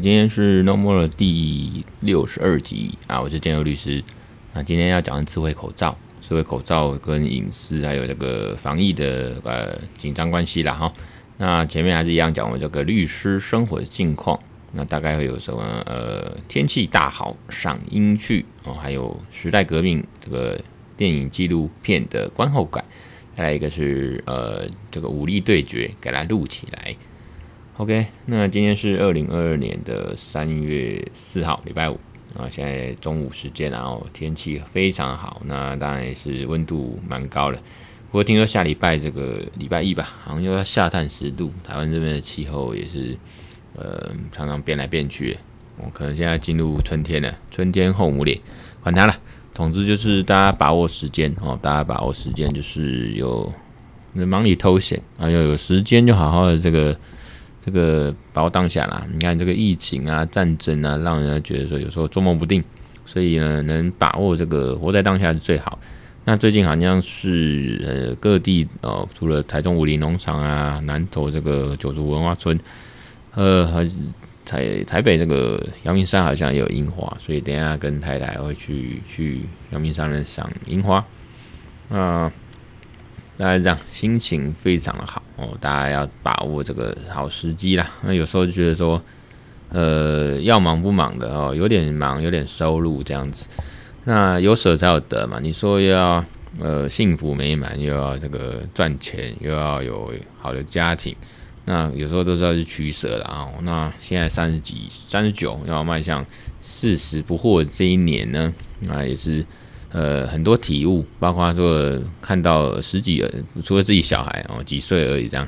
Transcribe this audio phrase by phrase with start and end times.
[0.00, 4.02] 今天是 No More 的第六十二集啊，我是建佑律师。
[4.54, 10.92] 那今天要讲智慧口罩，智慧口罩跟隐私还有这个防疫的呃紧张关系啦哈。
[11.36, 14.38] 那前面还是一样讲我这个律师生活的近况，
[14.72, 20.58] 那大概会有什么呃天气大好赏樱去哦，还有时代革命这个
[20.96, 22.84] 电影纪录片的观后感，
[23.36, 26.94] 再来一个是呃这个武力对决，给它录起来。
[27.78, 31.98] OK，那今天是二零二二年的三月四号，礼拜五
[32.36, 37.56] 啊，现在中午时间，然后天气非常好，那当然也是温度蛮高的。
[37.56, 41.50] 不过听说下礼拜这个礼拜一吧，好像又要下探十度。
[41.64, 43.16] 台湾这边的气候也是
[43.74, 45.34] 呃常常变来变去，
[45.78, 48.38] 我、可能现在进入春天了，春天后母脸，
[48.82, 49.16] 管它了。
[49.54, 53.50] 总之就是大家把握时间哦，大家把握时间就是有
[54.12, 56.94] 忙里偷闲啊，要有时间就好好的这个。
[57.64, 62.62] 这个把握当下啦，你看这个疫情啊、战争啊，让人家觉得说有时候捉摸不定，
[63.06, 65.78] 所以呢，能把握这个活在当下是最好。
[66.24, 72.58] 那最近好像是呃各地哦，除了台中武林农场啊、南投这个九族文化村，
[73.34, 73.88] 呃，还
[74.44, 81.04] 台台北这个阳明山好像也有樱花，所以等下跟太太会去去阳明山那赏樱花
[81.90, 82.32] 啊。
[83.36, 85.56] 大家这样，心情非常的好哦。
[85.60, 87.90] 大家要把握这个好时机啦。
[88.02, 89.02] 那有时候就觉得说，
[89.70, 93.46] 呃，要忙不忙的哦，有点忙，有点收入这样子。
[94.04, 95.38] 那有舍才有得嘛。
[95.40, 96.24] 你说又要
[96.60, 101.14] 呃幸福美满，又要这个赚钱，又要有好的家庭，
[101.64, 103.48] 那有时候都是要去取舍的啊。
[103.62, 106.24] 那现在三十几、三十九，要迈向
[106.60, 109.44] 四十不惑这一年呢，那也是。
[109.92, 113.22] 呃，很多体悟，包括说看到十几，
[113.62, 115.46] 除了自己小孩哦，几岁而已这样，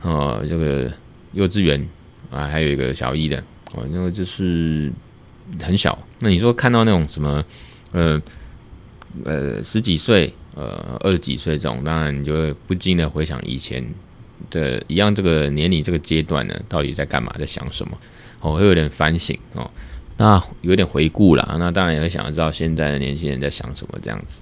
[0.00, 0.90] 哦，这个
[1.32, 1.86] 幼稚园
[2.30, 3.38] 啊，还有一个小一的
[3.74, 4.90] 哦，那个就是
[5.62, 5.98] 很小。
[6.20, 7.44] 那你说看到那种什么，
[7.92, 8.22] 呃
[9.24, 13.84] 呃十几岁，呃二十几岁这种，当然你就会不禁的回想以前
[14.50, 17.98] 的一样这个年龄这个阶段呢，到底在干嘛，在想什么？
[18.40, 19.70] 哦，会有点反省哦。
[20.18, 24.40] 那有点回顾了，那当然也会想要知道现在的年轻人在想什么这样子。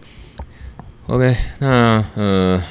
[1.08, 2.62] OK，那呃，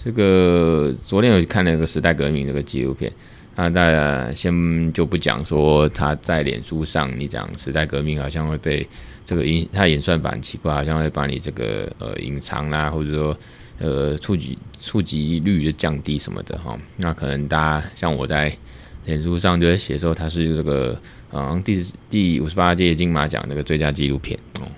[0.00, 3.12] 这个昨天我去看了一个时代革命这个纪录片，
[3.56, 8.88] 那大家先就不讲说他在脸书上你讲时代革命好像会被
[9.24, 13.36] 这个演，他演算法很奇怪，好像会把你这个呃隐藏啦，或者说
[13.78, 16.78] 呃触及触及率就降低什么的哈。
[16.96, 18.56] 那可能大家像我在
[19.04, 20.96] 脸书上就会写说他是这个。
[21.32, 24.68] 啊，第第五十八届金马奖那个最佳纪录片哦，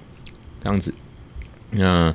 [0.63, 0.95] 这样子。
[1.73, 2.15] 那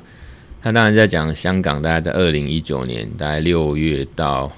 [0.62, 4.50] 他当然在讲香港，大概在二零一九年大概六月到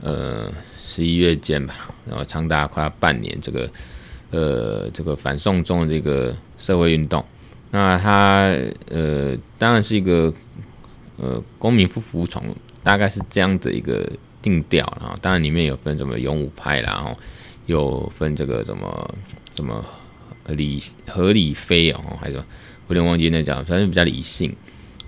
[0.00, 3.70] 呃十一月间吧，然后长达快要半年，这个
[4.30, 7.22] 呃这个反送中的这个社会运动。
[7.70, 8.50] 那他
[8.88, 10.32] 呃当然是一个
[11.18, 12.42] 呃公民不服从，
[12.82, 14.10] 大概是这样的一个
[14.40, 15.14] 定调啊。
[15.20, 17.14] 当然里面有分什么勇武派啦，然后。
[17.68, 19.14] 有分这个怎么
[19.52, 19.84] 怎么
[20.48, 22.36] 理合理非哦，还是
[22.86, 24.50] 我有点忘记那讲，反正比较理性。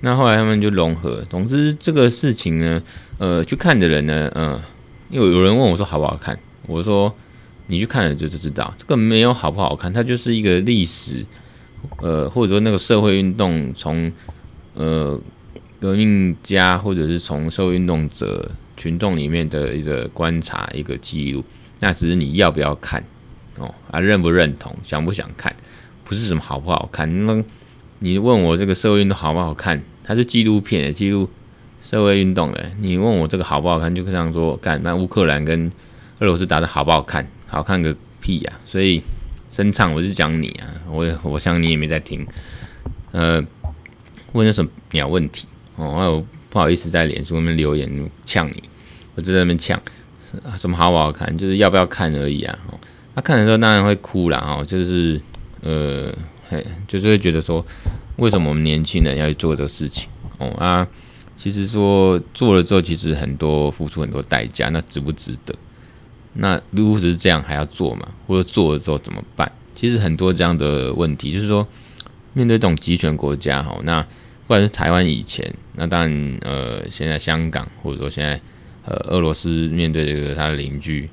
[0.03, 1.25] 那后来他们就融合。
[1.31, 2.83] 总之这个事情呢，
[3.17, 4.63] 呃，去看的人呢，嗯、呃，
[5.09, 7.11] 有有人问我说好不好看，我说
[7.69, 11.25] 你去看了就就知道，这个没有好不好看，它就是一个历史，
[12.03, 14.13] 呃，或者说那个社会运动从
[14.75, 15.19] 呃
[15.81, 21.43] 革命家或者是从社会运动者群众里面的一个观察一个记录。
[21.81, 23.03] 那只是你要不要看
[23.57, 25.55] 哦，啊，认不认同，想不想看，
[26.05, 27.27] 不是什么好不好看。
[27.27, 27.43] 那
[27.99, 29.83] 你问我这个社会运动好不好看？
[30.05, 31.29] 它是纪录片，记录
[31.83, 32.71] 社会运动的。
[32.79, 35.71] 你问我这个好不好看，就这样说，干那乌克兰跟
[36.19, 37.27] 俄罗斯打的好不好看？
[37.47, 39.03] 好看个屁呀，所以
[39.51, 42.27] 声唱我是讲你啊，我我想你也没在听。
[43.13, 43.45] 呃，
[44.33, 45.47] 问的什么鸟问题
[45.77, 45.97] 哦？
[45.99, 48.63] 那我不好意思在脸书上面留言呛你，
[49.15, 49.81] 我就在那边呛。
[50.57, 52.59] 什么好不好看，就是要不要看而已啊！
[52.71, 52.79] 哦，
[53.15, 55.21] 他看的时候当然会哭了哦，就是
[55.61, 56.15] 呃，
[56.49, 57.65] 嘿，就是会觉得说，
[58.17, 60.87] 为什么我们年轻人要去做这个事情哦啊？
[61.37, 65.55] 其实说做了之后，其实很多付出很多代价，那值不值得？
[66.35, 68.07] 那如果是这样还要做吗？
[68.27, 69.51] 或者做了之后怎么办？
[69.75, 71.67] 其实很多这样的问题，就是说
[72.35, 78.41] 面对这种极权国家哈，那不管是台湾以前，那当然呃，现在香港或者说现在。
[78.85, 81.09] 呃，俄罗斯面对这个他的邻居，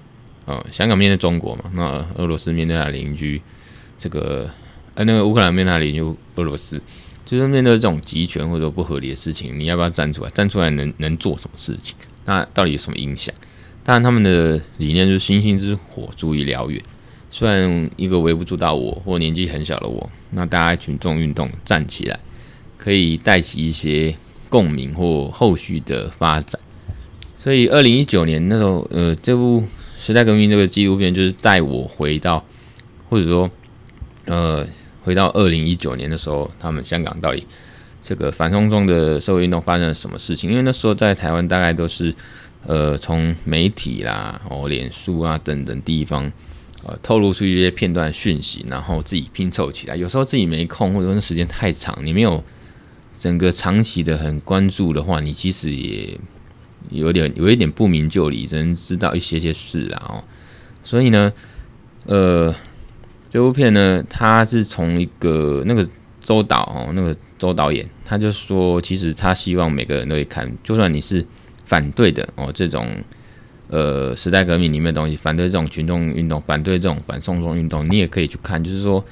[0.46, 3.42] 哦，香港面对中国嘛，那俄罗斯面对他的邻居，
[3.98, 4.50] 这个
[4.96, 6.02] 呃，那个乌克兰面对他的邻居
[6.36, 6.82] 俄罗斯，
[7.26, 10.30] 就是面对这种极权或者不合理的事情，你要不要站出来？
[10.32, 11.96] 站出来能能做什么事情？
[12.26, 13.34] 那到底有什么影响？
[13.84, 16.82] 当然，他们的理念就是星星之火足以燎原，
[17.30, 22.20] 虽然一个微不足道我或年纪很小的我，那大家群众运动站起来，
[22.78, 24.16] 可以带起一些
[24.50, 26.60] 共鸣或后续的发展。
[27.48, 29.64] 所以二零一九年那时候，呃，这部
[29.98, 32.44] 时代革命这个纪录片就是带我回到，
[33.08, 33.50] 或者说，
[34.26, 34.68] 呃，
[35.06, 37.48] 回到二零一九年的时候，他们香港到底
[38.02, 40.50] 这个反送中的社会运动发生了什么事情？
[40.50, 42.14] 因为那时候在台湾大概都是，
[42.66, 46.30] 呃，从媒体啦、哦，脸书啊等等地方，
[46.84, 49.96] 呃，透露出一些片段讯息，然后自己拼凑起来。
[49.96, 52.44] 有时候自己没空，或者说时间太长，你没有
[53.18, 56.20] 整个长期的很关注的话，你其实也。
[56.90, 60.22] 有点有一点不明就里，只能知道一些些事啦哦。
[60.84, 61.34] 所以呢，
[62.06, 62.56] 呃，
[63.30, 65.86] 这部片呢，他是从一个那个
[66.22, 71.26] 周导哦，那个周导演，他就说，其实他希望每个人都会看，就算你是
[71.66, 72.88] 反对的哦，这种
[73.68, 79.04] 呃时代革命里面的东西，反对这种群众运动，反对这种反送中运动，你也可以去看，就是说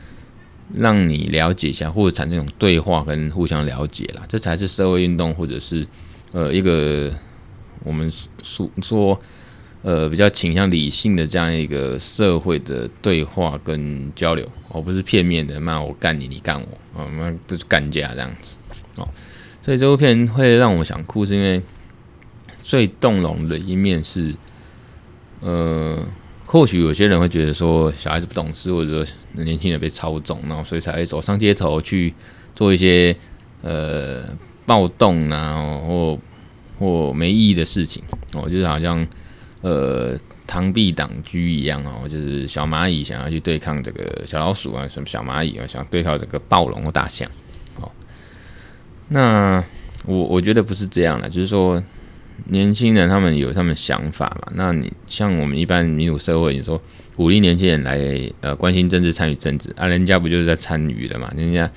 [0.74, 5.86] 让你了解一下，或者产生一种对话跟互相了解啦，这才是社会运动，或者是
[6.32, 7.12] 呃一个。
[7.86, 8.12] 我们
[8.42, 9.22] 说说，
[9.84, 18.58] 呃，比较倾向理性的这样一个社会的对话跟交流，而不是片面的骂我干你，你干我，啊，那都是干架这样子
[18.96, 19.08] 哦。
[19.62, 21.62] 所以这部片会让我想哭，是因为
[22.64, 24.34] 最动容的一面是，
[25.42, 26.04] 呃，
[26.48, 32.12] 或许有些人会觉得说小孩子不懂事，或者说年轻人被操纵，然后所以才会走上街头去
[32.56, 33.16] 做一些
[33.62, 34.24] 呃
[34.66, 36.20] 暴动啊，或。
[36.78, 39.08] 或没意义的事情哦，就是好像
[39.62, 40.18] 呃
[40.48, 47.30] 螳臂挡车一样哦，就是小蚂蚁想要去对抗这个小老鼠啊，什么小蚂蚁啊，想对抗这个暴龙或大象
[47.80, 47.92] 哦。
[49.10, 49.64] 那
[50.06, 51.82] 我我觉得不是这样的，就是说
[52.46, 54.52] 年轻人他们有他们想法嘛。
[54.56, 56.82] 那你像我们一般民主社会，你说
[57.16, 61.32] 鼓励年轻人来呃关心政治、参与政治啊，人家不就是在参与的嘛？
[61.36, 61.72] 人家。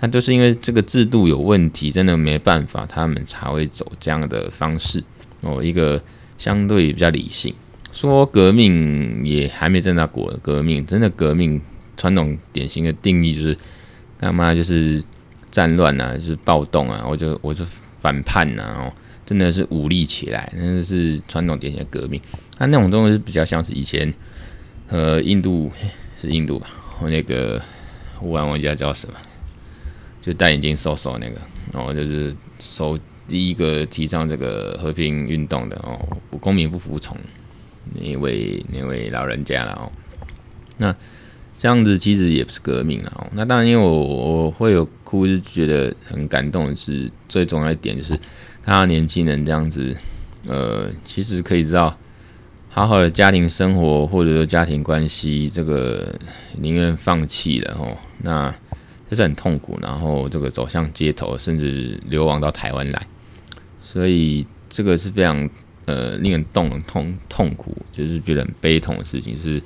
[0.00, 5.04] 那都是因为这个制度有问题，真的没办法，他们才会走这样的方式
[5.42, 5.62] 哦。
[5.62, 6.02] 一个
[6.38, 7.54] 相对比较理性，
[7.92, 11.60] 说革命也还没真的过革命，真的革命
[11.96, 13.56] 传统典型的定义就是
[14.18, 14.54] 干嘛？
[14.54, 15.04] 就是
[15.50, 17.66] 战乱啊，就是暴动啊，我就我就
[18.00, 18.92] 反叛啊，哦，
[19.26, 22.18] 真的是武力起来，那是传统典型的革命。
[22.56, 24.12] 他那种东西比较像是以前
[24.88, 25.70] 呃印度
[26.18, 26.68] 是印度吧，
[27.02, 27.60] 我那个
[28.22, 29.14] 乌兰王家叫什么？
[30.22, 31.40] 就戴眼镜瘦瘦那个，
[31.72, 35.98] 然后就是首第一个提倡这个和平运动的哦，
[36.30, 37.16] 不公民不服从
[37.94, 39.92] 那位那位老人家了哦。
[40.76, 40.94] 那
[41.58, 43.26] 这样子其实也不是革命了哦。
[43.32, 48.18] 那当然，因为我我会有哭，就觉得很感动是最重要一点，就是
[48.62, 49.94] 看到年轻人这样子，
[50.46, 51.96] 呃，其实可以知道，
[52.68, 56.14] 好好的家庭生活或者说家庭关系，这个
[56.58, 57.96] 宁愿放弃了哦。
[58.22, 58.54] 那
[59.10, 63.06] 这是很痛苦，然后这个走向街头，甚至流亡到台湾来，
[63.82, 65.50] 所以这个是非常
[65.86, 69.60] 呃令人动人痛痛苦，就是觉得很悲痛的事情，是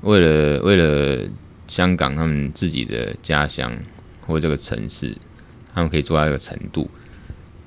[0.00, 1.28] 为了为了
[1.68, 3.72] 香港他们自己的家乡
[4.26, 5.16] 或这个城市，
[5.72, 6.90] 他们可以做到这个程度。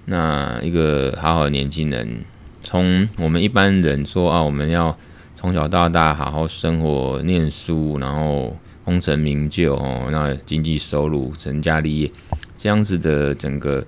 [0.03, 2.25] 那一个好好的年轻人，
[2.61, 4.97] 从我们一般人说啊，我们要
[5.37, 8.57] 从小到大好好生活、念书，然后。
[8.89, 12.11] 功成名就哦，那经济收入、成家立业，
[12.57, 13.85] 这样子的整个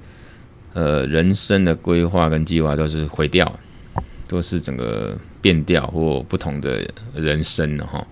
[0.73, 3.51] 呃人生的规划跟计划都是毁掉，
[4.27, 8.05] 都是整个变调或不同的人生了哈。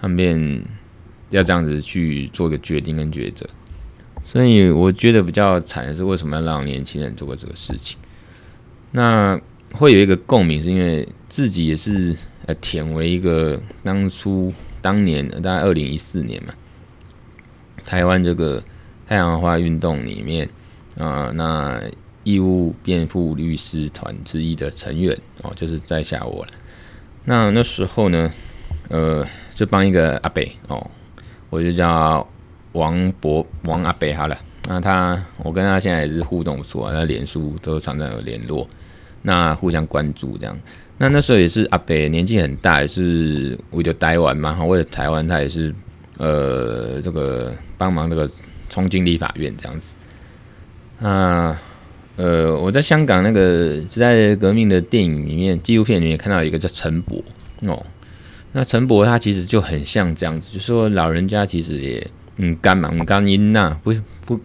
[0.00, 0.64] 他们便
[1.28, 3.46] 要这样子去做一个决定跟抉择，
[4.24, 7.98] 所以我觉得比较惨的是，为什么要让年轻人做过这个事情？
[8.92, 9.38] 那
[9.72, 12.16] 会有一个共鸣，是因为自己也是
[12.46, 14.50] 呃，舔为一个当初。
[14.82, 16.54] 当年大概二零一四年嘛，
[17.84, 18.62] 台湾这个
[19.06, 20.48] 太阳花运动里面
[20.98, 21.80] 啊、那
[22.24, 26.50] 义务辩护律师团之一的成员哦，就是在下我了。
[27.24, 28.30] 那那时候呢，
[28.88, 30.90] 呃，就帮一个阿伯哦，
[31.48, 32.26] 我就叫
[32.72, 34.36] 王博王阿伯好了。
[34.68, 38.68] 那他我跟他现在也是互动不错啊，那脸书都常常有联络，
[39.22, 40.56] 那互相关注这样。
[41.02, 45.74] 那那时候也是阿北年纪很大，也是为了台湾嘛，为了台湾，他也是
[46.18, 48.30] 呃这个帮忙这个
[48.68, 49.94] 冲进立法院这样子。
[51.00, 51.58] 啊，
[52.16, 57.16] 呃，我在香港那个时代革命的电影里面，纪录片里面看到一个叫陈伯
[57.62, 57.82] 哦，
[58.52, 63.94] 那陈伯他其实就很像这样子，就说老人家其实也嗯干嘛干音呐，不
[64.26, 64.38] 不。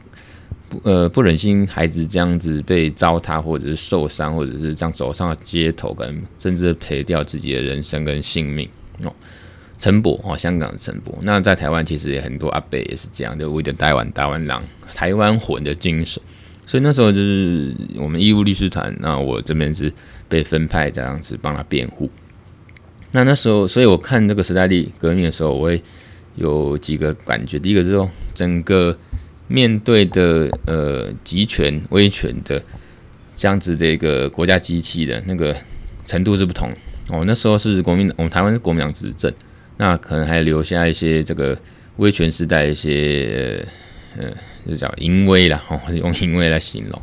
[0.84, 8.68] 呃，不忍心孩子这样子被糟蹋，或者是受伤，或者是这样走上了街头，跟甚至赔掉自己的人生跟性命
[9.04, 9.14] 哦。
[9.78, 11.18] 陈伯哦，香港的陈伯。
[11.22, 16.22] 那在台湾其实也很多阿伯也是这样，就为了台湾台湾狼台湾魂的精神。
[16.66, 19.92] 所以那时候就是我们义务律师团，那我这边是
[20.28, 22.10] 被分派这样子帮他辩护。
[23.12, 25.82] 那那时候，所以我看这个时代力革命的时候，我会
[26.36, 27.60] 有几个感觉。
[27.60, 28.98] 第一个是说，整个
[29.48, 32.62] 面对的呃集权威权的
[33.34, 35.56] 这样子的一个国家机器的那个
[36.06, 36.70] 程度是不同
[37.10, 37.24] 哦。
[37.26, 39.34] 那时候是国民，我们台湾是国民党执政，
[39.78, 41.58] 那可能还留下一些这个
[41.98, 43.66] 威权时代一些
[44.18, 44.30] 呃。
[44.68, 47.00] 就叫淫威啦，哦，用淫威来形容。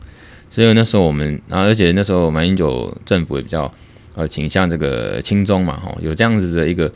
[0.50, 3.72] 所以那时候我们，然后而且那时候马英九政府也比较
[4.16, 6.92] 呃倾向这个亲中嘛，哈，有这样子的一个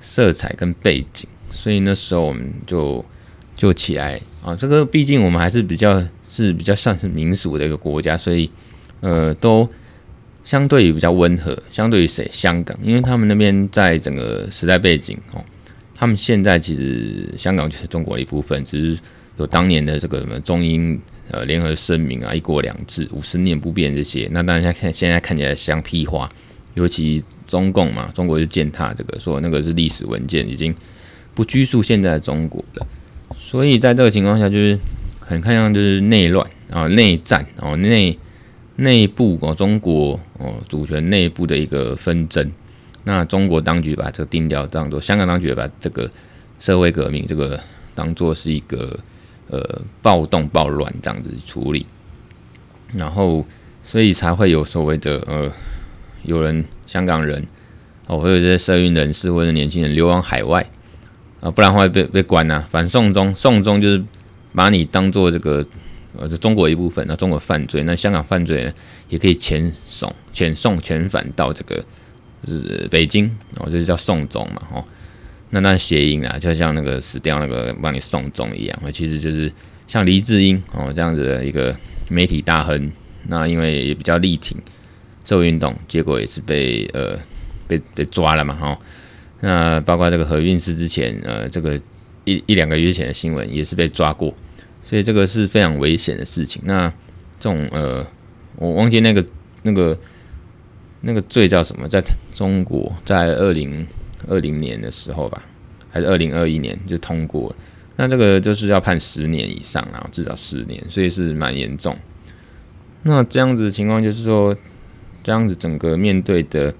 [0.00, 3.04] 色彩跟背景，所以那时候我们就
[3.56, 4.54] 就起来啊。
[4.54, 8.48] 这个毕竟我们还是比较是比较像是民俗的一个国家，所以
[9.00, 9.68] 呃都
[10.44, 11.60] 相对于比较温和。
[11.72, 12.30] 相对于谁？
[12.30, 15.44] 香港，因为他们那边在整个时代背景哦，
[15.92, 19.00] 他们现在其实香港就是中国的一部分，只是。
[19.38, 20.98] 有当年的这个什么中英
[21.30, 26.26] 呃联合声明啊，一国两制五十年不变这些，那当然现在看现在看起来像屁话，
[26.72, 30.74] 尤其中共嘛，中国就践踏这个，说那个是历史文件，已经
[31.34, 32.86] 不拘束现在的中国了。
[33.46, 34.76] 所以在这个情况下，就是
[35.20, 38.18] 很看像就是内乱啊、内战哦、内
[38.74, 42.50] 内部哦，中国哦主权内部的一个纷争。
[43.04, 46.10] 那中国当局把这个定调当做，香港当局把这个
[46.58, 47.60] 社会革命这个
[47.94, 48.98] 当做是一个。
[49.48, 51.86] 呃，暴动暴乱这样子处理，
[52.92, 53.46] 然后
[53.80, 55.48] 所以才会有所谓的呃，
[56.24, 57.46] 有人香港人
[58.08, 60.68] 哦，或者这些社运人士或者年轻人流亡海外
[61.40, 62.68] 啊、不然会被被关呐、啊。
[62.70, 64.02] 反送中，送中就是
[64.54, 65.64] 把你当做这个
[66.18, 68.72] 呃，中国一部分，那中国犯罪，那香港犯罪呢，
[69.08, 71.84] 也可以遣送、遣送、遣返到这个
[72.48, 74.84] 是北京哦，就是叫送中嘛，哦。
[75.50, 79.52] 那那谐音啊，就像那个死掉那个帮你送终一样，其实就是
[79.86, 81.74] 像黎智英哦这样子的一个
[82.08, 82.90] 媒体大亨，
[83.28, 84.56] 那因为也比较力挺
[85.24, 87.16] 社会运动，结果也是被呃
[87.68, 88.78] 被被抓了嘛哈。
[89.40, 91.80] 那包括这个何韵诗之前呃这个
[92.24, 94.34] 一一两个月前的新闻也是被抓过，
[94.82, 96.62] 所以这个是非常危险的事情。
[96.64, 96.88] 那
[97.38, 98.06] 这种呃
[98.56, 99.24] 我忘记那个
[99.62, 99.98] 那个
[101.00, 102.02] 那个罪叫什么，在
[102.34, 103.86] 中国在二零。
[104.28, 105.40] 二零年的时候吧，
[105.88, 107.56] 还是二零二一年就通过了。
[107.96, 111.96] 那这个就是要判十年以上，然后至少十年，所以是蛮严重。
[113.02, 114.56] 那这样子的情况就是说，
[115.22, 116.74] 这样子整个面对的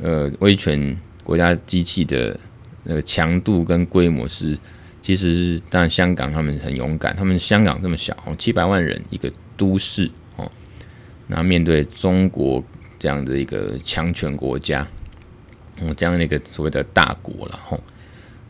[0.00, 0.96] 呃威权
[1.30, 2.36] 国家机器的
[2.82, 4.58] 那个强度跟规模是，
[5.00, 10.50] 其实是当然香港他们很勇敢，他们香港这么小，七百万人一个都市哦，
[11.28, 12.60] 那面对中国
[12.98, 14.84] 这样的一个强权国家。
[15.80, 17.80] 哦，这样的一个所谓的大国了吼，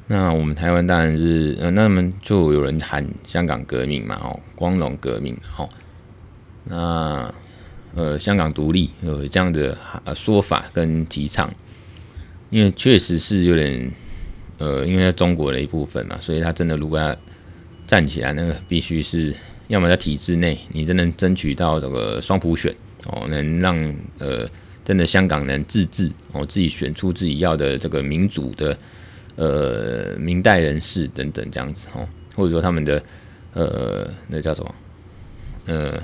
[0.06, 5.68] 那我们台湾当然是呃，那么就有人喊香港革命嘛，哦，光荣革命哦，
[6.64, 7.30] 那
[7.94, 11.52] 呃，香港独立有这样的呃说法跟提倡，
[12.50, 13.90] 因为确实是有点
[14.58, 17.16] 呃，因为在中国的一部分嘛，所以他真的如果要
[17.86, 19.34] 站起来，那个必须是
[19.68, 22.74] 要么在体制内，你真能争取到这个双普选
[23.06, 23.76] 哦，能让
[24.18, 24.48] 呃。
[24.82, 28.76] 真的香港人自治哦，自己选出自己要的这个民主的
[29.36, 33.00] 呃民代人士等等这样子哦，或者说他们的
[33.52, 34.74] 呃那叫什么
[35.66, 36.02] 呃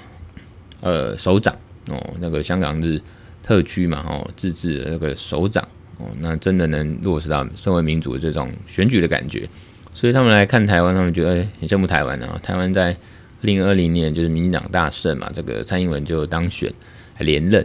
[0.82, 1.52] 呃首长
[1.88, 3.00] 哦，那个香港是
[3.42, 5.66] 特区嘛哦，自治的那个首长
[5.98, 9.48] 哦，那真的能落实到社会民主这种选举的感觉，
[9.94, 12.38] 所以他们来看台湾，他们觉得很羡慕台湾啊。
[12.42, 12.96] 台湾在二
[13.42, 16.70] 零二零年就是民进党大胜嘛，这个蔡英文就当选
[17.14, 17.64] 还连任。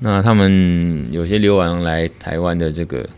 [0.00, 3.08] 那他们有些流亡来台湾的这个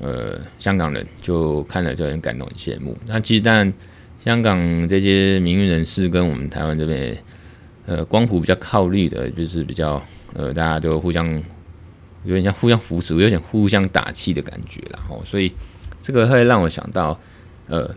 [0.00, 2.96] 呃香港人，就看了就很感动、很羡慕。
[3.06, 3.72] 那其实但，
[4.24, 7.16] 香港这些民运人士跟我们台湾这边
[7.86, 11.40] 呃光谱比较靠绿的，就是比较呃大家都互相
[12.24, 15.00] 有点像互相扶持，有点互相打气的感觉啦。
[15.08, 15.52] 哦，所以
[16.00, 17.18] 这个会让我想到
[17.68, 17.94] 呃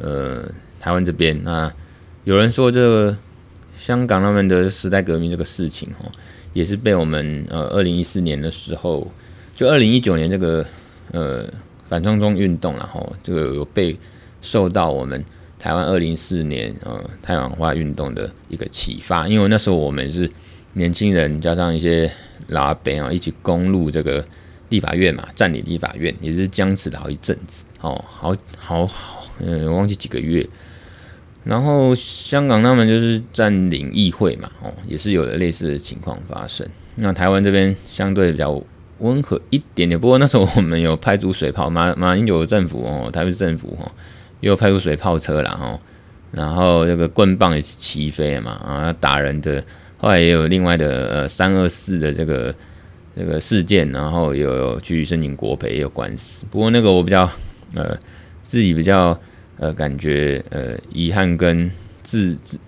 [0.00, 0.48] 呃
[0.80, 1.42] 台湾这边。
[1.44, 1.72] 那
[2.24, 3.16] 有人说这个
[3.76, 6.10] 香港他们的时代革命这个事情，哦。
[6.52, 9.06] 也是被我们呃，二零一四年的时候，
[9.54, 10.64] 就二零一九年这个
[11.12, 11.46] 呃
[11.86, 13.94] 反送中运动，然后这个有被
[14.40, 15.22] 受到我们
[15.58, 20.30] 台湾二零一四年呃太阳花运动的一个启发，因为那时候我们是
[20.72, 22.10] 年轻人加上一些
[22.48, 24.24] 老阿伯啊，一起攻入这个
[24.68, 30.46] 立法院嘛，占领立法院，也是僵持了好一阵子哦，好好好，嗯，忘记几个月。
[31.44, 36.66] 然后香港他们就是占领议会嘛，哦，也是有了类似的情况发生。
[36.96, 38.60] 那台湾这边相对比较
[38.98, 40.00] 温和一点点。
[40.00, 43.92] 不过那时候我们有派出水炮，马马英九政府哦，台北政府哦，
[44.40, 45.78] 又派出水炮车了哈。
[46.32, 49.62] 然后这个棍棒也是齐飞嘛，啊打人的。
[49.98, 52.54] 后来也有另外的呃三二四的这个
[53.16, 56.44] 这个事件，然后有，去申请国赔，也有官司。
[56.50, 57.30] 不过那个我比较
[57.74, 57.96] 呃
[58.44, 59.18] 自己比较
[59.58, 61.70] 呃感觉呃遗憾跟
[62.02, 62.58] 自自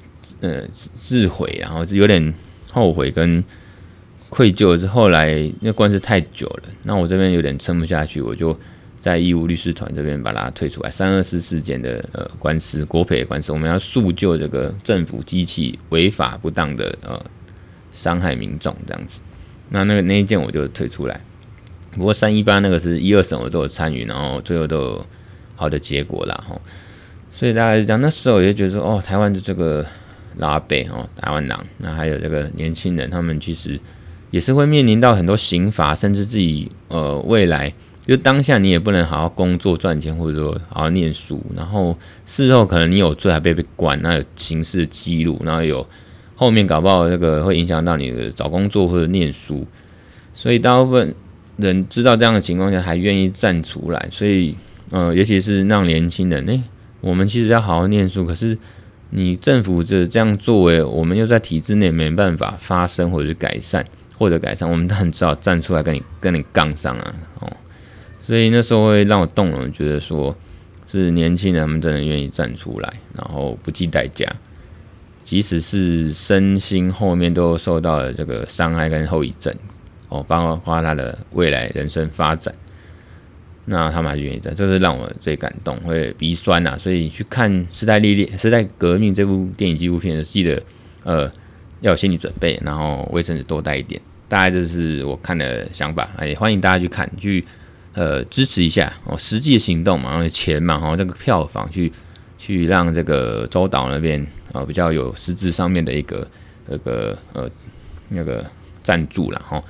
[0.40, 2.34] 呃自悔，然后有点
[2.70, 3.44] 后悔跟
[4.28, 4.78] 愧疚。
[4.78, 8.58] 是后来那官司太久了，那我这边有点撑不下去，我就。
[9.00, 17.24] 在义务律师团这边把它退出来，三二四事件的呃官司，国赔的官司，我们要诉救这个政府机器违法不当的呃
[17.92, 19.20] 伤害民众这样子。
[19.70, 21.20] 那那个那一件我就退出来。
[21.92, 25.06] 不过三一八那个是一二审我都有参与，然后最后都有
[25.54, 26.44] 好的结果啦。
[26.48, 26.60] 哈。
[27.32, 29.86] 所以大概是这样，那时候我就觉得说，哦，台湾的这个
[30.38, 33.78] 拉贝哦，台湾人，那还有这个年轻人，他们其实
[34.32, 37.72] 也是会面临到很多刑罚，甚至自己呃未来。
[38.08, 45.86] 就当下你也不能好好工作赚钱，或者说好好念书，然后事后可能你有罪还被被关，那有刑事记录，然后有
[46.34, 49.66] 后面搞不好那个会影响到你的找工作或者念书，
[50.32, 51.14] 所以大部分
[51.58, 54.56] 人知道这样的情况下还愿意站出来，所以
[54.90, 56.62] 呃，尤其是让年轻人，诶、欸，
[57.02, 58.56] 我们其实要好好念书，可是
[59.10, 63.84] 你政府这这样作为，我们又在体制内没办法发生或者是改善，
[64.16, 67.52] 或者改善，我们当然只好站出来跟你跟你杠上啊，哦。
[68.28, 70.36] 所以那时候会让我动容，觉得说
[70.86, 74.30] 是年轻人他们真的愿意站出来，然后不计代价，
[75.24, 79.54] 即使是身心后面都受到了这个伤害跟后遗症，
[80.10, 82.54] 哦，包括他的未来人生发展，
[83.64, 86.76] 那他们还愿意站，这是让我最感动，会鼻酸呐。
[86.76, 90.62] 所以去看《时代历练》《时代革命》这部电影纪录片，记得
[91.02, 91.24] 呃
[91.80, 97.42] 要有心理准备，然后卫生纸多带一点，大概这是我看的想法，也欢迎大家去看去。
[97.98, 101.92] 呃，支持一下哦，实际行动嘛，然后钱嘛，哈，这个票房去
[102.38, 106.24] 去让这个周导那边啊、比较有实质上面的一个
[106.68, 107.50] 那个呃
[108.10, 108.46] 那个
[108.84, 109.60] 赞助了哈。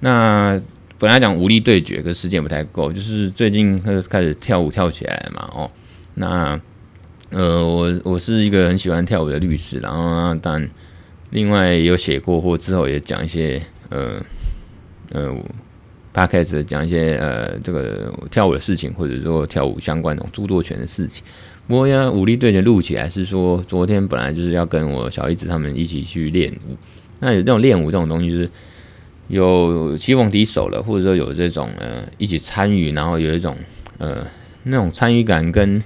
[0.00, 0.60] 那
[0.98, 5.70] 本来讲武力对决，可时间不太够，就是最近开始开始跳舞跳起来嘛，哦，
[6.14, 6.60] 那
[7.30, 10.68] 呃我我是一个很喜欢跳舞的律师，然后但
[11.30, 14.20] 另外有写过或之后也讲一些呃
[15.12, 15.32] 呃。
[16.26, 21.24] 开始讲一些呃，这个跳舞的事情，或者说跳舞相关的著作权的事情。
[21.66, 26.76] 不过要，武力对决录起来是说，昨天本来就是要跟我小姨子他们一起去练舞。
[27.20, 28.50] 那有这种练舞这种东西，就是
[29.28, 33.54] 有棋逢敌手了，或者说有这种呃一起参与，然后有一种
[33.98, 34.26] 呃
[34.62, 35.82] 那种参与感跟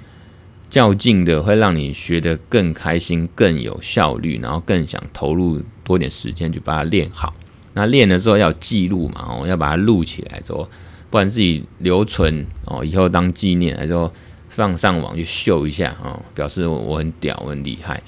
[0.70, 7.34] 较劲的，会让你学得更开心、更有效率，然后更想投入多点时间去把它练好。
[7.74, 10.68] 那练了之后要记录嘛，哦，要把它录起来之后，
[11.10, 14.12] 不然自己留存哦，以后当纪念，来说
[14.48, 18.02] 放上网去秀一下哦，表示我很屌，很厉害。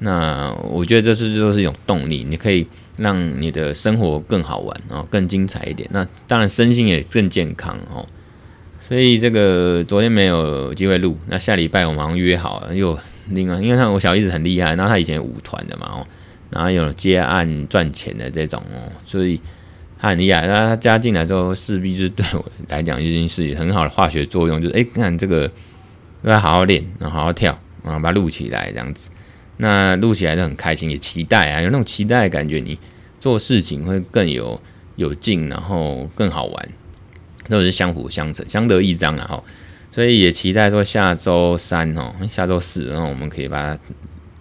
[0.00, 2.64] 那我觉得这是就是一种动力，你可以
[2.96, 5.88] 让你的生活更好玩哦，更精彩一点。
[5.92, 8.06] 那当然身心也更健康哦。
[8.88, 12.96] 所以这个昨天没有机会录，那下礼拜我马上约好了，又
[13.30, 16.06] 另外，因为他我小姨子很厉害，然后他以前舞团的嘛，哦。
[16.50, 19.40] 然后有接案赚钱的这种哦，所以
[19.98, 20.46] 他很厉害。
[20.46, 25.50] 那他加进来之后，势必就是对我来讲已经是很好的化学作用，就是哎，看这个
[26.22, 29.10] 要好好练，然后好好跳，然后把它录起来这样子。
[29.58, 32.78] 那录起来就很开心，也期待啊，有那种期待的感觉，你
[33.20, 34.58] 做事情会更有
[34.96, 36.68] 有劲，然后更好玩，
[37.48, 39.44] 都是相辅相成、相得益彰然后，
[39.90, 43.80] 所以也期待说下周三哦，下周四，然后我们可以把它。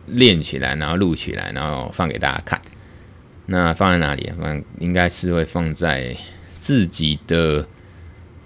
[0.08, 2.60] 练起来，然后录起来，然后放给大家看。
[3.46, 4.30] 那放在哪里？
[4.40, 6.16] 放应该是会放在
[6.56, 7.66] 自己的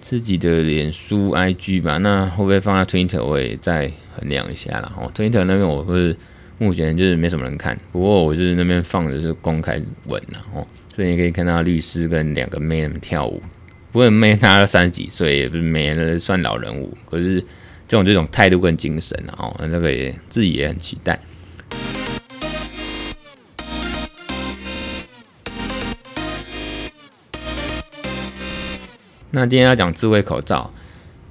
[0.00, 1.98] 自己的脸书 IG 吧。
[1.98, 3.22] 那会不会放在 Twitter？
[3.22, 4.92] 我也再衡量一下啦。
[4.96, 6.16] 哦，Twitter 那边我不是
[6.58, 7.76] 目前就是没什么人看。
[7.90, 10.44] 不过我就是那边放的是公开文啦。
[10.54, 13.42] 哦，所以你可以看到律师跟两个妹们跳舞。
[13.90, 16.96] 不过妹她都三十几岁，也不是妹，算老人舞。
[17.10, 17.40] 可是
[17.88, 21.18] 这种这种态度跟精神，哦，那个也自己也很期待。
[29.34, 30.70] 那今天要讲智慧口罩，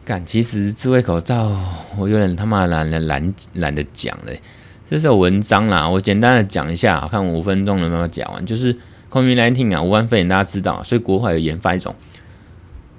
[0.03, 1.55] 干，其实智慧口罩
[1.95, 4.41] 我有点他妈懒得懒懒得讲嘞。
[4.89, 8.43] 这是有文章啦，我简单的讲一下，看五分钟能不能讲完。
[8.43, 8.75] 就是
[9.11, 11.93] COVID-19 啊，武汉肺炎大家知道，所以国外有研发一种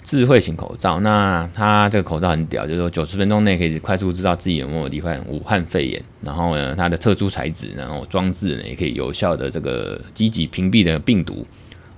[0.05, 1.01] 智慧型口罩。
[1.01, 6.01] 那它这个口罩很屌，就是说九十分钟内可以快速知道自己有没有罹患武汉肺炎。
[6.21, 11.45] 然后呢，它的特殊材质，然后装置呢也可以有效的这个积极屏蔽的病毒。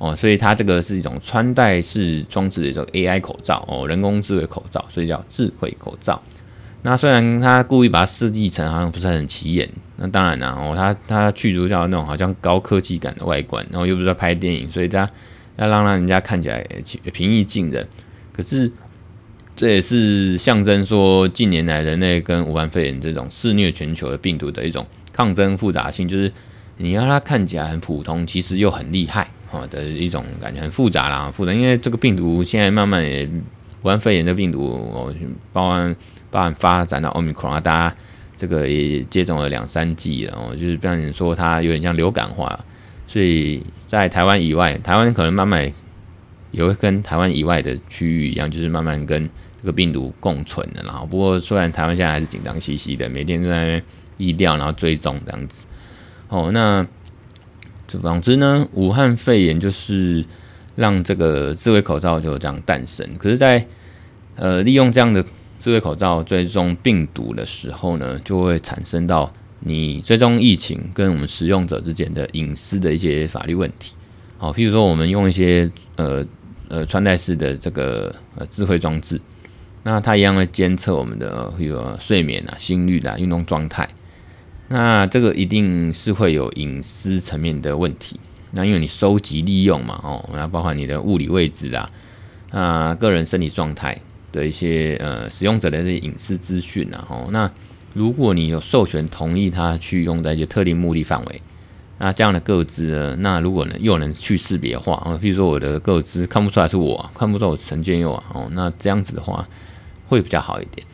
[0.05, 6.23] 哦，所以它这个是一种穿戴式装置的一种 AI 口罩哦，人工智慧口罩，所以叫智慧口罩。
[6.83, 15.09] 那虽然它故意把它设计成好像不是很起眼，那当然啦，哦，它它去除掉那种好像高科技感的外观，然后又不是在拍电影，所以它
[15.57, 16.63] 要让让人家看起来
[17.15, 17.89] 平易近人。
[18.37, 18.71] 可是
[19.57, 26.31] 这也是象征说近年来人类跟武汉肺炎这种肆虐全球的病毒的一种抗争复杂性，就是
[26.77, 29.31] 你让它看起来很普通，其实又很厉害。
[29.55, 33.25] 哦的一种感觉很复杂啦，复杂，因为这个病毒现在慢慢也，
[33.83, 35.15] 武汉肺炎的病毒哦，
[35.53, 35.97] 包含
[36.31, 37.97] 包含发展到奥密克戎啊，大家
[38.37, 42.59] 这个也接种了两三剂了哦，就是变成说它有点像流感化，
[43.07, 45.73] 所以在台湾以外，台湾可能慢慢
[46.51, 49.29] 也会跟台湾以外的区域一样，就是慢慢跟
[49.61, 50.83] 这个病毒共存的。
[50.83, 53.83] 然后不过虽然台湾现在还是紧张兮兮的，每天都在那边
[54.17, 55.67] 疫调，然后追踪这样子，
[56.29, 56.87] 哦那。
[57.87, 60.25] 总之呢，武汉肺炎就是
[60.75, 63.09] 让这个智慧口罩就这样诞生。
[63.19, 63.65] 可是在，
[64.37, 65.25] 呃利用这样的
[65.59, 73.95] 智慧口罩追踪病毒的时候呢，就会产生到你追踪疫情跟我们使用者之间的隐私的一些法律问题。
[74.39, 76.25] 好，譬如说我们用一些呃
[76.69, 79.21] 呃穿戴式的这个呃智慧装置，
[79.85, 83.89] 那它一样会监测我们的比如睡眠啊、心率啊、运动状态。
[84.75, 88.19] 那这个一定是会有隐私层面的问题。
[88.51, 91.89] 那因为你收集利用嘛，哦，那包括你的物理位置啊，
[92.51, 93.97] 啊，个人身体状态
[94.33, 97.49] 的一些呃使用者的这些隐私资讯啊，哦，那
[97.95, 101.43] 如果你有授权同意他去用在一些特定目的范围，
[101.99, 109.49] 那这样的个资呢，那如果呢又能去识别化，啊，比如说我的个资看不出来是我，看不出来我是陈建佑啊，哦，那这样子的话
[110.07, 110.85] 会比较好一点。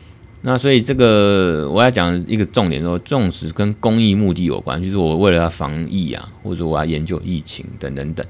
[0.43, 8.25] 那所以这个我要讲一个重点说，纵使跟公益目的有关，就是我为了要防疫啊，或者我要研究疫情等等等，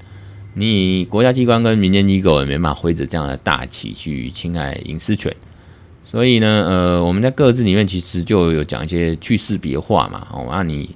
[0.55, 5.33] 你国家机关跟民间机构也没办法挥着这样的大旗去侵害隐私权。
[6.03, 10.93] 所以呢，呃，我们在各自里面其实就有讲一些去识别化嘛，哦，那你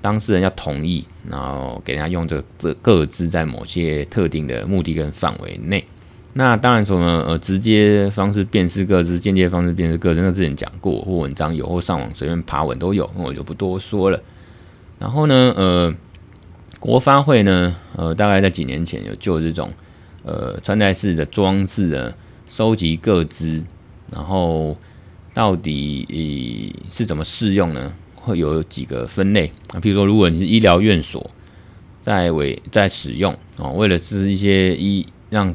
[0.00, 5.84] 当事人要同意，然后给人家用这个各自在某些特定的目的跟范围内。
[6.38, 14.22] 那当然说呢，呃，直接方式辨识个资，间接方式辨识个资，那之前讲过，或文章有，或上网随便爬文都有，那我就不多说了。
[15.00, 15.92] 然后呢，呃，
[16.78, 19.68] 国发会呢，呃，大概在几年前有就这种，
[20.22, 22.14] 呃，穿戴式的装置呢，
[22.46, 23.60] 收集个资，
[24.12, 24.76] 然后
[25.34, 27.92] 到底是怎么适用呢？
[28.14, 31.28] 会有几个分类啊，比如说，如果你是医疗院所
[32.04, 35.52] 在为在使用啊，为了是一些医让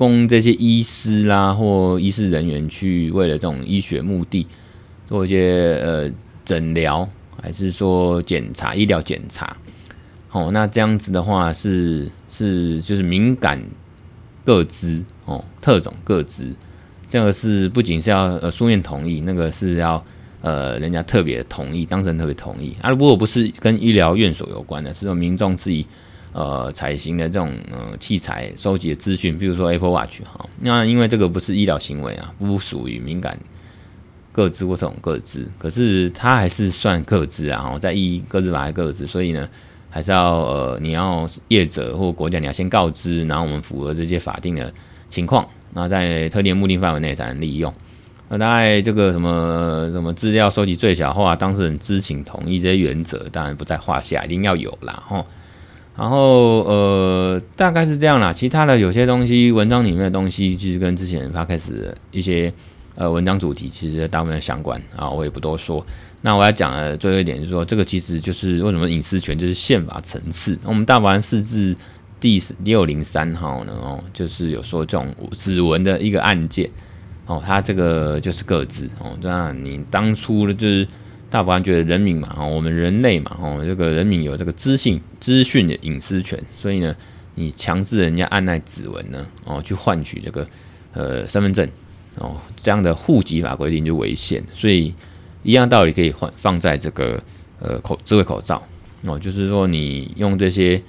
[0.00, 4.46] 供这些医师啦或医师人员去为了这种医学目的
[5.06, 6.10] 做一些呃
[6.42, 7.06] 诊疗，
[7.38, 9.54] 还是说检查医疗检查？
[10.30, 13.62] 哦，那这样子的话是是就是敏感
[14.42, 16.50] 个资哦，特种个资，
[17.06, 20.02] 这个是不仅是要呃书面同意，那个是要
[20.40, 22.88] 呃人家特别同意，当事人特别同意啊。
[22.88, 25.86] 如果不是跟医疗院所有关的，是说民众自己。
[26.32, 33.36] 呃，采行的这种呃器材收集的资讯，比如说 Apple Watch 哈，那因为这个不是医疗行为啊，不属于敏感
[34.32, 39.48] 个资或这种个资，可是它还是算个资啊，在依个资法还个资，所以呢，
[39.90, 44.72] 还是要呃你要业者或国家你要先告知，然后我们符合这些法定的
[45.08, 47.74] 情况，那在特定目的范围内才能利用。
[48.28, 55.26] 那大概这个什么什么资料收集最小化，当事人知情同意这些原则，当然不在话下，一定要有啦，吼。
[56.00, 58.32] 然后呃，大概是这样啦。
[58.32, 62.50] 其他的有些东西，文章里面的东西，其实跟之前发开始一些
[62.94, 65.84] 呃文章主题，其实大部分相关啊，我也不多说。
[66.22, 70.58] 那我要讲的最后一点就是说，这个其实就是为什么隐私权就是宪法层次。
[70.64, 71.76] 我们大法官释字
[72.18, 76.70] 第六零三号呢，哦，就是有说这种指纹的一个案件，
[77.26, 80.88] 哦，它这个就是个资哦，那你当初的就是。
[81.30, 86.94] 大法官觉得人民嘛，哦我们人类嘛，哦，这个人民有这个资讯资讯的隐私权，所以呢，
[87.36, 90.44] 你强制人家按捺指纹呢，哦，去换取这个
[90.92, 91.68] 呃身份证，
[92.16, 94.92] 哦，这样的户籍法规定就违宪，所以
[95.44, 97.22] 一样道理可以换放在这个
[97.60, 98.60] 呃口智慧口罩，
[99.02, 100.82] 哦，就是说你用这些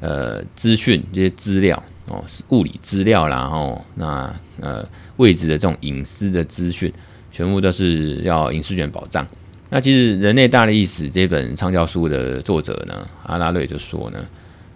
[0.00, 6.90] 呃资讯这些资料，哦，是物理资料啦，哦，那呃位置的这种隐私的资讯，
[7.30, 9.28] 全部都是要隐私权保障。
[9.74, 14.22] 那其实《人类大历史》这本畅销书的作者呢，阿拉瑞就说呢，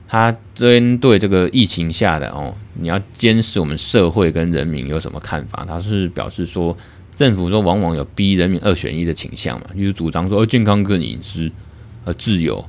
[0.09, 5.67] 他针对这个疫情下的哦，你要监视我们社会跟人民有什么看法？
[5.69, 6.75] 他是表示说，
[7.15, 11.51] 政府说往往有逼人民二选一的倾向嘛，就是主张说，健康跟隐私
[12.03, 12.65] 和自由，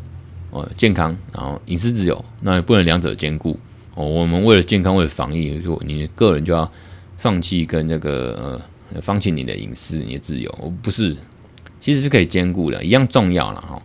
[0.52, 3.58] 哦，健康然后隐私自由，那不能两者兼顾
[3.96, 6.70] 哦，我们为了健康，为了防疫，就你个人就要
[7.18, 8.60] 放弃跟那个
[8.94, 11.16] 呃，放弃你的隐私、你的自由，不是，
[11.88, 13.82] 其实是可以兼顾的，一样重要了哈。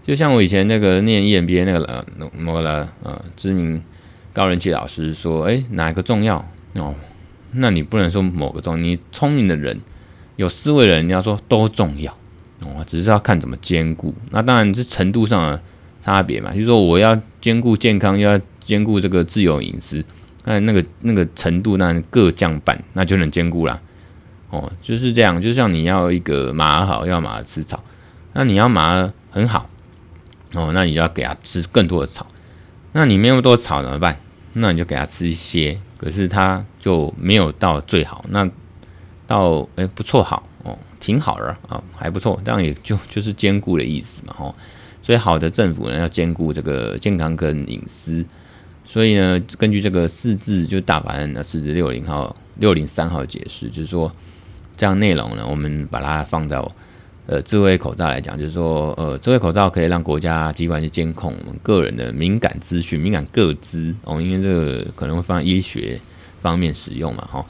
[0.00, 3.82] 就像我以前那个念 EMBA 那个呃某个呃知名
[4.32, 6.36] 高人气老师说，哎、哪一个重要
[6.74, 6.94] 哦？
[7.50, 9.80] 那你不能说某个重要，你聪明的人、
[10.36, 12.16] 有思维的人，你要说都重要
[12.62, 14.14] 哦，只是要看怎么兼顾。
[14.30, 15.60] 那当然是程度上的
[16.00, 18.40] 差别嘛，就是说我要兼顾健康，又要。
[18.64, 20.02] 兼顾这个自由隐私，
[20.44, 23.78] 那那个那个程度，那各降半，那就能兼顾了。
[24.54, 25.40] 哦，就是这样。
[25.42, 27.82] 就像你要一个马好，要马吃草，
[28.34, 29.68] 那你要马很好，
[30.54, 32.26] 哦，那你要给它吃更多的草。
[32.92, 34.16] 那你没有多草怎么办？
[34.52, 38.24] 那你就给它吃一些，可是它就没有到最好。
[38.28, 38.48] 那
[39.26, 42.40] 到诶、不错好哦，挺好的啊、还不错。
[42.44, 44.54] 这样也就就是兼顾的意思嘛，哦。
[45.02, 48.24] 所以好的政府呢，要兼顾这个健康跟隐私。
[48.84, 54.12] 所以呢，根据这个四字，就大法案的四字六零号、六零三号解释，就是说
[54.76, 56.70] 这样内容呢，我们把它放到
[57.26, 66.00] 呃智慧口罩来讲，就是说呃智慧口罩可以让国家机关去监控我们个人的敏感资讯、敏感个资哦，因为这个可能会放在医学
[66.40, 67.44] 方面使用嘛，哈。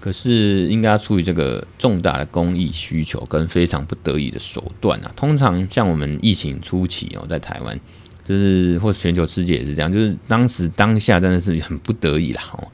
[0.00, 5.12] 可是应该要出于这个重大的公益需求跟非常不得已的手段啊。
[5.14, 7.78] 通常像我们疫情初期哦，在台湾。
[8.22, 12.68] 就是或者全球世界也是这样，就是当时当下真的是很不得已啦，哦，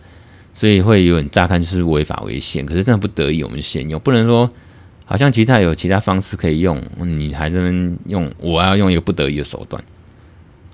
[0.57, 4.51] 所以会有点乍看就是违法违宪，可是真的不得已，我们先用，不能说
[5.05, 9.85] 好像其他有其他方式可以用，你还这么用，我要用一个不得已的手段，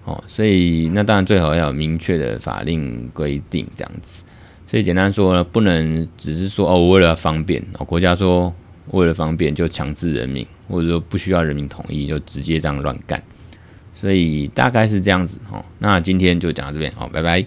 [0.04, 4.22] 哦，所以那当然最好要有明确的法令规定这样子，
[4.68, 8.54] 所以简单说呢，不能只是说哦，我为了方便哦，国家说
[8.92, 13.20] 为了方便就强制人民，或者说不需要人民同意就直接这样乱干。
[13.92, 17.44] 所以大概是这样子哦，那今天就讲到这边，好，拜拜。